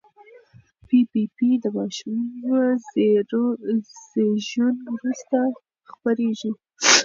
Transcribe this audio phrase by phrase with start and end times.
[0.87, 2.19] پي پي پي د ماشوم
[2.91, 5.39] زېږون وروسته
[5.91, 6.51] خپرېږي.